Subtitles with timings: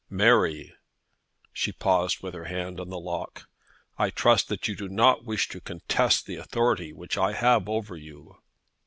[0.09, 0.73] "Mary!"
[1.53, 3.47] She paused with her hand on the lock.
[3.99, 7.95] "I trust that you do not wish to contest the authority which I have over
[7.95, 8.37] you?"